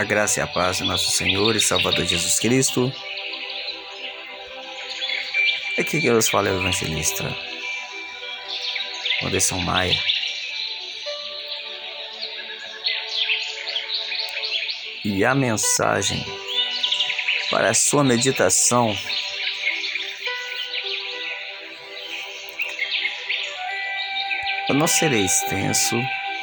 [0.00, 2.90] A graça e a paz do nosso Senhor e Salvador Jesus Cristo.
[5.78, 7.22] Aqui quem nos fala o evangelista
[9.22, 10.02] Anderson Maia.
[15.04, 16.24] E a mensagem
[17.50, 18.96] para a sua meditação
[24.66, 26.00] Eu não serei extenso,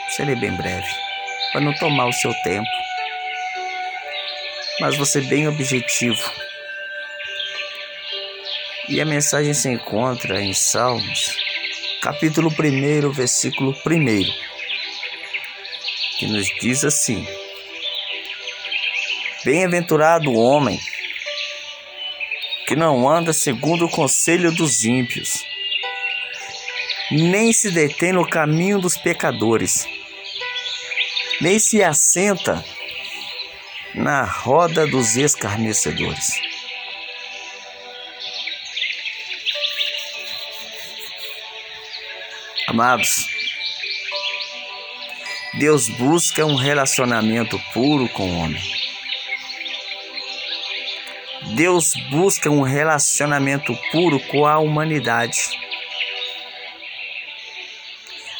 [0.09, 0.87] serei bem breve,
[1.51, 2.69] para não tomar o seu tempo,
[4.79, 6.21] mas vou ser bem objetivo.
[8.89, 11.35] E a mensagem se encontra em Salmos,
[12.01, 14.23] capítulo 1, versículo 1,
[16.19, 17.27] que nos diz assim:
[19.43, 20.79] Bem-aventurado o homem
[22.65, 25.45] que não anda segundo o conselho dos ímpios
[27.11, 29.87] nem se detém no caminho dos pecadores,
[31.39, 32.63] nem se assenta
[33.97, 36.39] na roda dos escarnecedores.
[42.67, 43.27] Amados,
[45.57, 48.61] Deus busca um relacionamento puro com o homem.
[51.55, 55.39] Deus busca um relacionamento puro com a humanidade.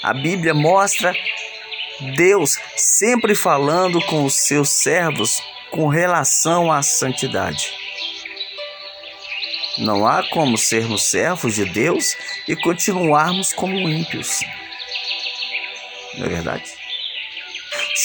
[0.04, 1.14] A Bíblia mostra
[2.16, 7.74] Deus sempre falando com os seus servos com relação à santidade.
[9.80, 12.16] Não há como sermos servos de Deus
[12.48, 14.42] e continuarmos como ímpios.
[16.18, 16.72] Não é verdade?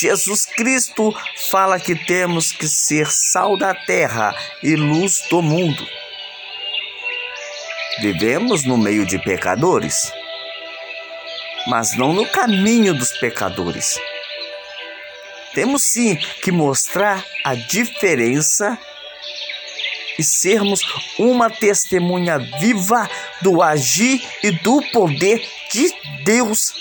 [0.01, 1.15] Jesus Cristo
[1.51, 5.87] fala que temos que ser sal da terra e luz do mundo.
[8.01, 10.11] Vivemos no meio de pecadores
[11.67, 13.99] mas não no caminho dos pecadores.
[15.55, 18.79] Temos sim que mostrar a diferença
[20.19, 20.81] e sermos
[21.19, 23.09] uma testemunha viva
[23.41, 25.93] do agir e do poder de
[26.25, 26.73] Deus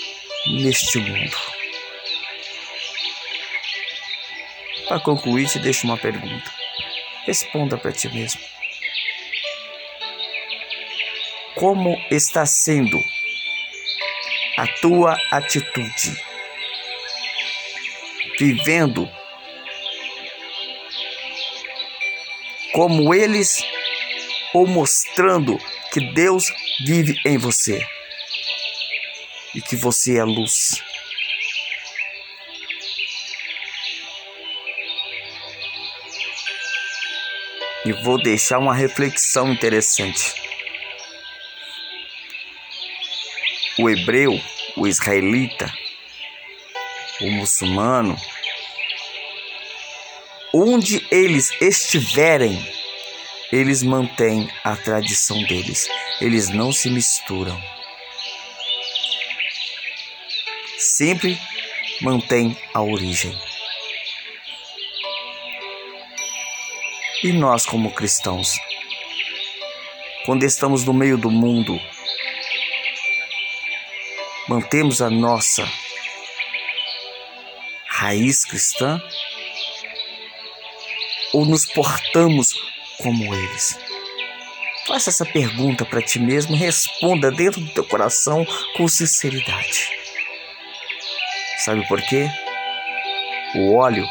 [0.46, 1.36] neste mundo.
[4.88, 6.50] Para concluir, te deixo uma pergunta.
[7.26, 8.40] Responda para ti mesmo.
[11.54, 13.02] Como está sendo
[14.56, 16.16] a tua atitude.
[18.38, 19.08] Vivendo
[22.72, 23.62] como eles
[24.54, 25.58] ou mostrando
[25.92, 26.52] que Deus
[26.84, 27.86] vive em você
[29.54, 30.82] e que você é luz.
[37.84, 40.41] E vou deixar uma reflexão interessante.
[43.82, 44.40] O hebreu,
[44.76, 45.72] o israelita,
[47.20, 48.16] o muçulmano,
[50.54, 52.56] onde eles estiverem,
[53.50, 55.88] eles mantêm a tradição deles,
[56.20, 57.60] eles não se misturam.
[60.78, 61.36] Sempre
[62.00, 63.36] mantém a origem.
[67.24, 68.56] E nós, como cristãos,
[70.24, 71.80] quando estamos no meio do mundo,
[74.48, 75.66] mantemos a nossa
[77.86, 79.00] raiz cristã
[81.32, 82.52] ou nos portamos
[82.98, 83.78] como eles?
[84.86, 88.44] Faça essa pergunta para ti mesmo e responda dentro do teu coração
[88.76, 89.88] com sinceridade.
[91.58, 92.28] Sabe por quê?
[93.54, 94.04] O óleo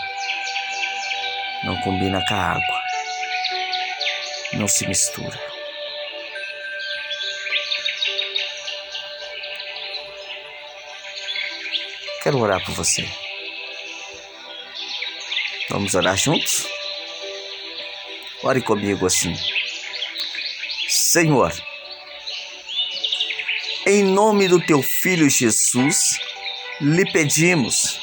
[1.63, 2.81] não combina com a água,
[4.53, 5.50] não se mistura.
[12.21, 13.03] Quero orar por você.
[15.71, 16.67] Vamos orar juntos?
[18.43, 19.35] Ore comigo assim.
[20.87, 21.51] Senhor,
[23.87, 26.19] em nome do teu filho Jesus,
[26.79, 27.99] lhe pedimos,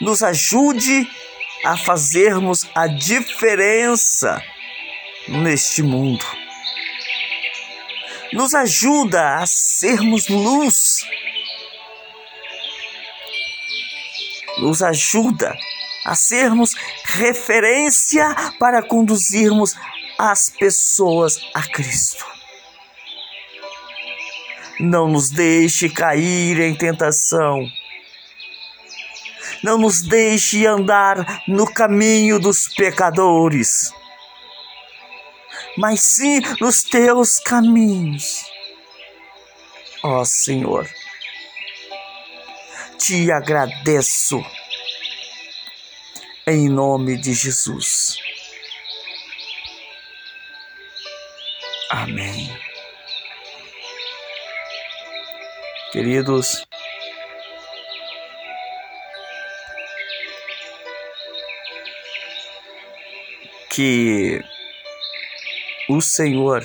[0.00, 1.10] nos ajude
[1.64, 4.40] a fazermos a diferença
[5.26, 6.24] neste mundo.
[8.32, 11.04] Nos ajuda a sermos luz
[14.62, 15.56] nos ajuda
[16.04, 16.74] a sermos
[17.04, 19.74] referência para conduzirmos
[20.18, 22.24] as pessoas a Cristo.
[24.80, 27.64] Não nos deixe cair em tentação.
[29.62, 33.92] Não nos deixe andar no caminho dos pecadores,
[35.78, 38.44] mas sim nos teus caminhos.
[40.02, 40.88] Ó Senhor
[43.04, 44.40] te agradeço.
[46.46, 48.16] em nome de Jesus.
[51.90, 52.48] Amém.
[55.92, 56.64] Queridos,
[63.70, 64.40] que
[65.88, 66.64] o Senhor,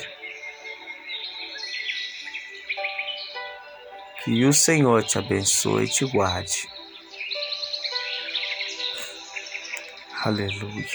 [4.27, 6.67] que o Senhor te abençoe e te guarde.
[10.21, 10.85] Aleluia.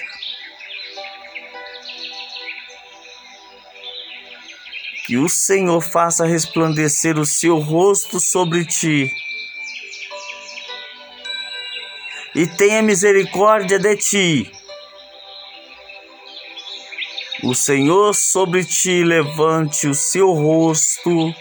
[5.07, 9.11] Que o Senhor faça resplandecer o seu rosto sobre ti
[12.35, 14.53] e tenha misericórdia de ti.
[17.43, 21.35] O Senhor sobre ti levante o seu rosto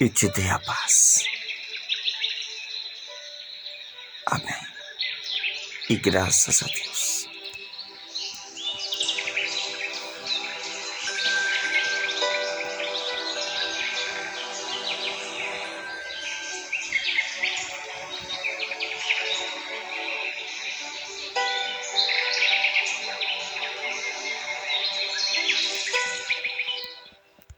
[0.00, 1.24] e te dê a paz.
[4.26, 4.66] Amém.
[5.88, 7.13] E graças a Deus.